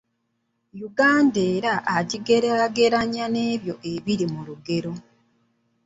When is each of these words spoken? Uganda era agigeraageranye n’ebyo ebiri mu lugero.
Uganda 0.87 1.39
era 1.55 1.73
agigeraageranye 1.97 3.23
n’ebyo 3.33 3.73
ebiri 3.93 4.25
mu 4.33 4.41
lugero. 4.47 4.93